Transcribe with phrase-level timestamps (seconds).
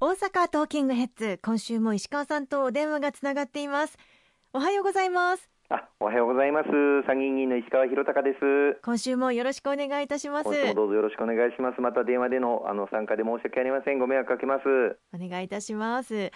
[0.00, 3.98] 大阪トーキングヘッズ今週も石川さんとお電話がつながっています
[4.52, 6.68] おはようございますあ、おはようございます。
[7.06, 8.80] 参議院議員の石川博隆です。
[8.82, 10.44] 今週もよろしくお願いいたします。
[10.44, 10.50] ど
[10.86, 11.80] うぞよろしくお願いします。
[11.82, 13.98] また電話でのあの参加で申し訳ありません。
[13.98, 14.62] ご迷惑かけます。
[15.12, 16.30] お願いいたします。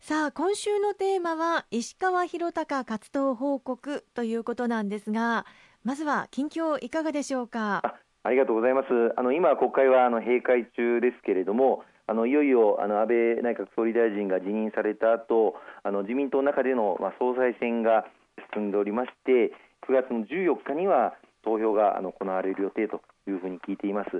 [0.00, 5.46] さあ今週のテーマは石川博隆活動報告ということなんですが、
[5.84, 7.82] まずは近況いかがでしょうか？
[7.84, 7.94] あ
[8.24, 8.88] ありがとうございます。
[9.16, 11.84] あの今国会はあの閉会中ですけれども。
[12.12, 18.04] あのいよいよあの安倍内閣総理大臣が辞任された後あの自民党の中での、まあ、総裁選が
[18.52, 19.56] 進んでおりまして
[19.88, 24.10] 9月の14日には投票があの行われる予定というふうに聞いています。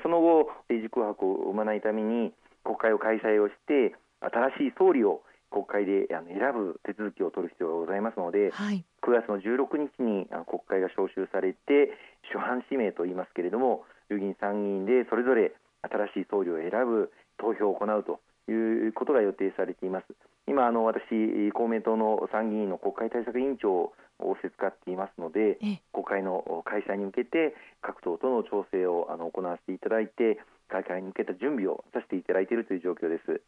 [0.00, 2.32] その後政治空白を生まないために
[2.62, 6.22] 国会を開催をして新しい総理を国会で選
[6.54, 11.98] ぶ手続きを取る必要がございますので、はい、9月の16日に国会が召集されて
[12.30, 17.10] 主犯指名といいますけれども衆議院参議院でそれぞれ新しい総理を選ぶ
[17.40, 18.20] 投票を行うと
[18.52, 20.06] いうことが予定されています
[20.48, 25.58] 今あの私公明党の参議院の国会対策委員長を仰せつかっていますので
[25.92, 33.42] 国会の開催に向けて各党との調整をあの行わせていただいて開会に向けた準備をさせていただいているという状況です。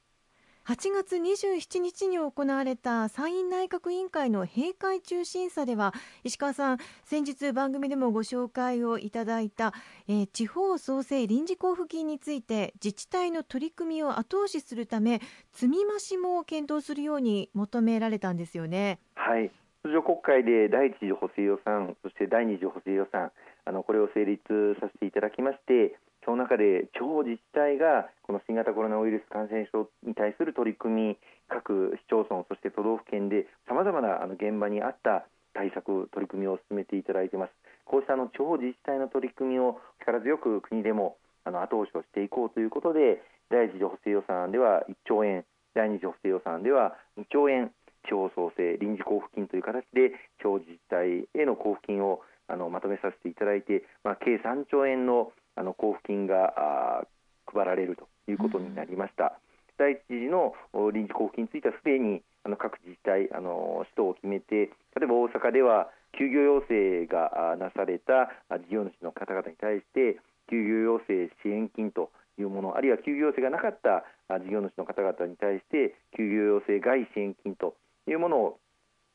[0.64, 9.74] 8月27日に行われた参院内閣委員会の閉会中審査では石川さん先日番組でもご紹介をいただいた、
[10.06, 15.20] えー、地方創生臨時交付金について自治体の取り組みを後押しするため
[15.52, 19.00] 積み増しも検討するように求められたんですよね。
[19.16, 19.50] はい
[19.82, 23.32] 通常国会で第一次補正予算そして第二次補正予算
[23.64, 24.40] あのこれを成立
[24.80, 37.52] させていただきましてその中で地方自治体がこの新型コロナウイルス感染症に対する取り組み各市町村そして都道府県でさまざまなあの現場にあった対策取り組みを進めていただいています。
[37.84, 43.20] こうしたあの地方自治体の取り組みを力強く国でもあの後押しをしていこうということで
[43.50, 47.72] 第一次補正予算案では1兆円第二次補正予算案では2兆円
[48.08, 57.04] 地方創生臨時交付金という形で地方自治体への交付金をあのまとめさせていただいて、まあ、計3兆円のあの交付金が
[57.46, 59.38] 配られるということになりました。
[59.78, 60.54] 第一次の
[60.92, 70.20] 臨時交付金についてはすでにあの各自治体あの使途を決めて例えば大阪では休業要請がなされた事業主の方々に対して
[70.50, 77.74] 休業要請支援金というものあるいは休業要請がなかった事業主の方々に対して休業要請外支援金と
[78.06, 78.58] いうものを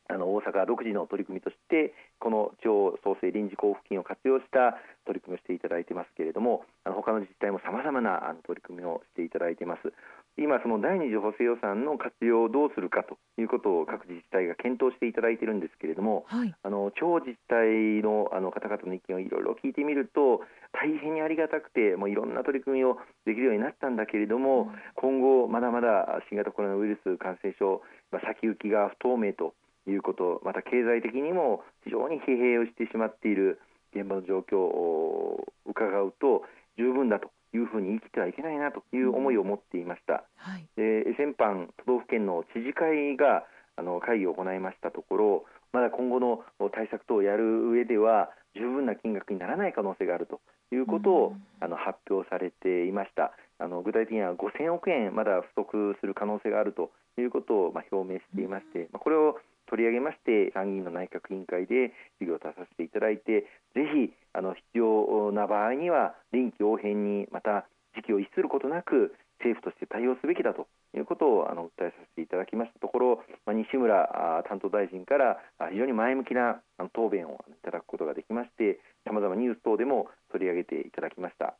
[0.08, 9.92] あの大阪独自の取り組みとしてこの地方創生臨時交付金を活用した取り組みをしていただいていますけれどもあの他の自治体もさまざまなあの取り組みをしていただいています。
[10.38, 27.82] 今その第二次補正予算の活用をどうするかということを各自治体が検討していただいているんですけれども、はい、あの地方自治体のあの方々の意見をいろいろ聞いてみると大変にありがたくてもういろんな取り組みをできるようになったんだけれども、うん、今後まだまだ新型コロナウイルス感染症、
[28.12, 29.54] まあ、先行きが不透明と
[29.90, 33.60] いうことまた経済的にも非常に疲弊をしてしまっている
[33.94, 36.42] 現場の状況を伺うと
[36.76, 43.44] 十分だというふうに生きてはいけないなという思いを持っていました、はい、で先般都道府県の知事会が
[43.76, 50.40] あの会議を行いましたところまだ今後の対策等をやる上では十分な金額にならない可能性があると
[50.72, 53.32] いうことを、あの発表されていました。
[53.60, 59.36] あの具体的には5000億円まだ不足する可能性があるということを、まあ、表明していまして、まあ、これを
[59.68, 75.38] 取り上げまして参議院の内閣委員会で授業を出させていただいてぜひあの必要な場合には臨機応変にまた時期を逸することなく政府として対応すべきだということをあの訴えさせていただきましたところ、まあ、西村担当大臣から
[75.70, 76.60] 非常に前向きな
[76.92, 81.54] 答弁をいただくことができましてさまざまニュース等でも取り上げていただきました。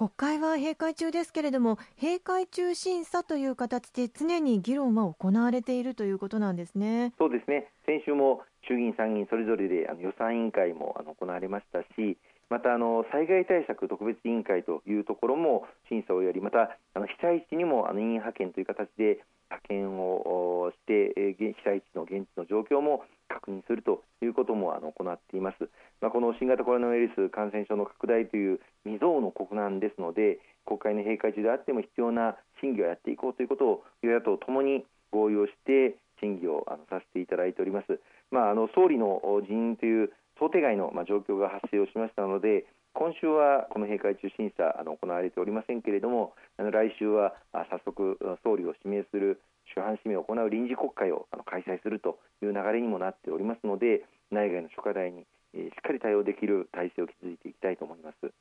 [0.00, 7.12] 国会は閉会中ですけれども閉会中審査という形で常に議論は行われているということなんですね。
[7.18, 12.16] そうですね先週も衆議院、参議院それぞれであの予算委員会もあの行われましたし
[12.50, 25.70] またあの災害対策特別委員会というところも審査をやりまたあの被災地にもあの委員派遣という形で派遣をして被災地の現地の状況も確認するということもあの行っています。
[26.00, 38.00] まあ、この新型コロナウイルス感染症の拡大という未曾有の国難ですので国会の閉会中であっても必要な審議をやっていこうということを与野党ともに合意をして審議をあのさせていただいております。
[38.30, 42.64] まあ、あの総理の辞任という想定外の、状況が発生をしましたので
[42.94, 49.40] 今週はこの閉会中審査あの行われておりませんけれども来週は早速総理を指名する
[49.76, 54.02] 主犯指名を行う臨時国会を開催するという流れにもなっておりますので
[54.32, 58.32] 内外の諸課題に、しっかり対応できる体制を築いていきたいと思います。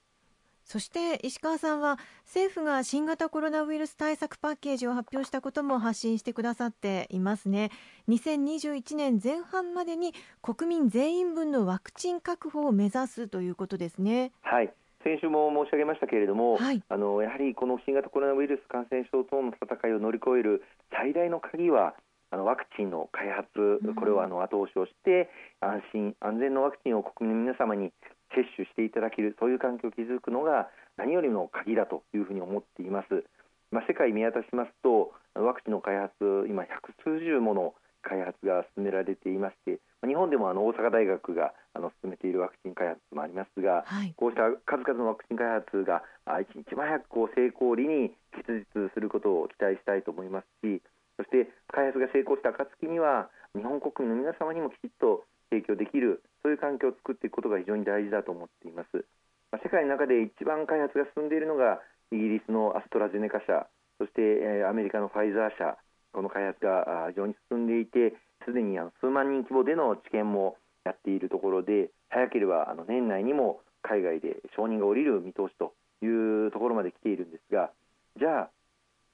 [0.70, 7.72] そして石川さんは政府が新型コロナウイルス対策パッケージを発表したことも発信してくださっていますね。
[8.08, 10.14] 2021年前半までに
[10.44, 14.32] 国民全員分のワクチン確保を目指すということですね。
[14.44, 14.72] はい。
[15.04, 20.62] 先週も申し上げましたけれども、はい、あのやはりこの新型コロナウイルス感染症との戦いを乗り越える
[20.92, 21.96] 最大の鍵は
[22.30, 25.32] あのワクチンの開発、これをあの後押しをして
[25.62, 27.92] 安心安全のワクチンを国民の皆様に
[28.36, 33.24] 接種していただけるそういう環境を築くのが何よりの鍵だというふうに思っています。
[33.72, 36.14] まあ、世界見渡しますとワクチンの開発
[36.50, 46.02] 今百数十もの開発が進められていまして日本でもあの大阪大学があの進めているワクチン開発もありますが、はい、こうした数々のワクチン開発が
[46.42, 50.82] 一日も早くこう成功裏に結実することを期待したいと思いますし
[51.18, 59.06] そして開発が成功した暁には日本国民の皆様にもきちっと提供できるそういう環境を作っていくことが非常に大事だと思っています、
[59.52, 61.80] まあ、世界の中で一番開発が進んでいるのが
[62.12, 63.68] イギリスのアストラゼネカ社
[64.00, 65.78] そして、えアメリカのファイザー社
[66.14, 68.16] この開発が非常に進んでいて
[68.46, 70.56] すでに数万人規模での治験も
[70.86, 77.72] やっているところで早ければあの年内にも海外で承認が下りる見通しというところまで来ているんですが
[78.18, 78.50] じゃあ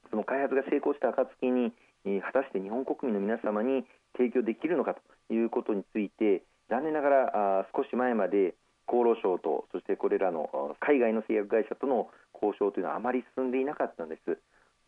[0.09, 1.73] その開発が成功した暁に
[2.21, 3.83] 果たして日本国民の皆様に
[4.17, 8.55] 提供できるのかということについて残念ながら少し前まで
[8.87, 14.37] 厚労省とそしてこれらの海外の製薬会社との交渉というのはあまり進んでいなかったんです。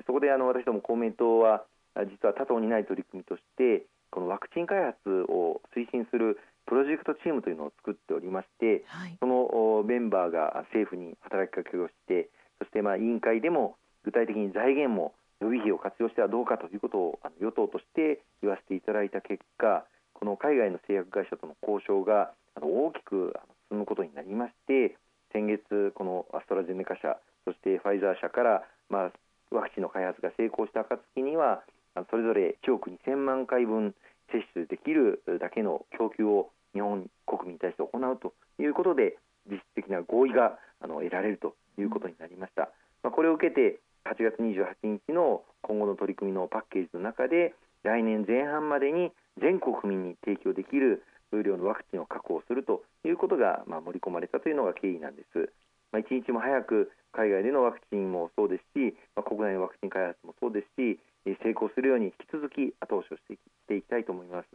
[0.05, 1.63] そこであの私ども公明党は
[2.05, 6.37] 実は他党にない取り組みとしてこのワクチン開発を推進する
[6.67, 19.85] プロジェクトチームというのを作っておりまして、はい、そのメンバーが政府に働きかけをしてそしてまあ委員会でも具体的に財源も予備費を活用してはどうかということを与党として言わせていただいた結果
[20.19, 23.33] この海外の製薬会社との交渉が大きく
[23.69, 24.97] 進むことになりまして
[25.31, 29.11] 先月、このアストラゼネカ社そしてファイザー社から、まあ、
[29.51, 31.61] ワクチンの開発が成功した暁には
[32.09, 33.93] それぞれ1億2000万回分
[34.31, 39.17] 接種できるだけの供給を日本国民に対して行うということで
[39.49, 42.69] 実質的な合意があの得られるということになりました。
[43.03, 47.53] まあ、これを受けて8月28日の今後の取り組みのパッケージの中で
[47.87, 55.53] 来年前半までに全国民に提供できる数量のワクチンを確保するということが、まあ、盛り込まれたというのが経緯なんです。
[55.91, 60.99] まあ、一日も早く海外でのワクチンもそうですし、まあ、国内のワクチン開発もそうですし
[61.43, 63.21] 成功するように引き続き後押しをし
[63.67, 64.47] ていきたいと思います。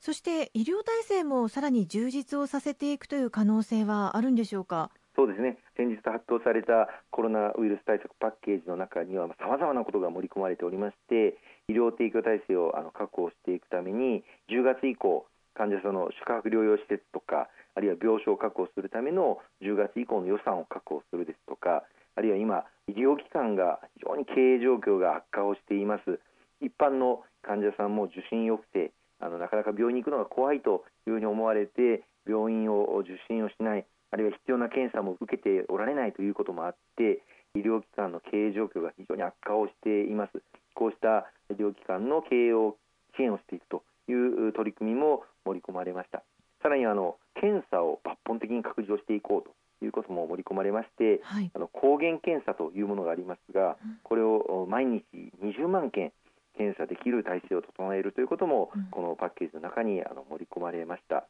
[0.00, 4.90] そして医療体制もさらに充実をさせていくという可能性はあるんでしょうか？
[5.14, 5.58] そうですね。
[5.76, 11.38] 先日発表されたコロナウイルス対策パッケージの中にはさまざまなことが盛り込まれておりまして
[11.68, 21.84] 医療提供体制をあの確保していくために10月以降患者さんの宿泊療養施設とかあるいは病床を確保するための10月以降の予算を確保するですとか
[22.16, 26.20] あるいは今医療機関が非常に経営状況が悪化をしています。
[26.60, 37.22] 一般の患者さんも受診抑制あのなかなか病院に行くのが怖いというふうに思われて病院を受診をしないあるいは必要な検査も受けておられないということもあって
[37.54, 40.42] 医療機関の経営状況が非常に悪化をしています。
[40.74, 42.76] こうした医療機関の経営を
[43.16, 46.22] 支援をしていくという取り組みも盛り込まれました。
[46.62, 49.48] さらにあの検査を抜本的に拡充していこう
[49.80, 55.04] ということも盛り込まれまして、はい、あの抗原検査というものがありますが、これを毎日
[55.42, 56.12] 20万件
[56.56, 61.26] 検査できる体制を整えるということも、このパッケージの中にあの盛り込まれました。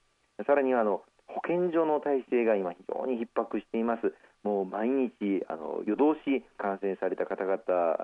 [0.46, 1.02] さらにはあの
[1.34, 4.14] 保健所の体制が今非常に逼迫しています。
[4.44, 7.58] もう毎日あの夜通し感染された方々、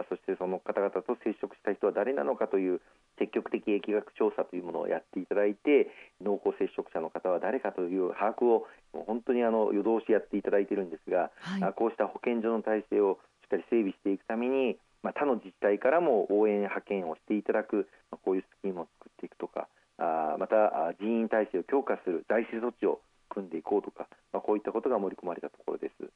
[0.08, 2.80] そしてその方々と接触した人は誰なのかという
[3.18, 19.68] 積極的疫学調査というものをやっていただいて、濃厚接触者の方は誰かという把握を本当にあの夜通しやっていただいているんですが、はい、こうした保健所の体制をしっかり整備していくために、まあ、他の自治体からも応援派遣をしていただく、まあ、こういうスキームを作っていくとか、
[19.99, 26.10] あまた人員体制を強化する財政措置を組んでいこうとか、まあ、こういったことが盛り込まれたところです。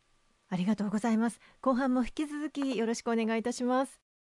[0.51, 1.41] ありがとうございます。
[1.63, 4.05] 後半も引き続きよろしくお願いいたします。